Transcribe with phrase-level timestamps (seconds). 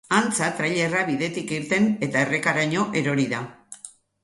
[0.19, 3.45] Antza, trailerra bidetik irten eta errekaraino erori da.